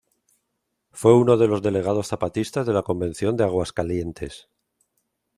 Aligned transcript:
Fue 0.91 1.13
uno 1.13 1.37
de 1.37 1.47
los 1.47 1.61
delegados 1.61 2.07
zapatistas 2.07 2.65
de 2.65 2.73
la 2.73 2.81
Convención 2.81 3.37
de 3.37 3.43
Aguascalientes. 3.43 4.49